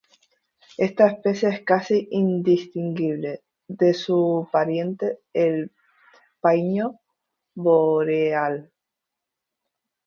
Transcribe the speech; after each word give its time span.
Esta 0.79 1.05
especie 1.09 1.49
es 1.49 1.61
casi 1.61 2.07
indistinguible 2.09 3.43
de 3.67 3.93
su 3.93 4.49
pariente 4.51 5.19
el 5.31 5.71
paíño 6.41 6.99
boreal. 7.53 8.71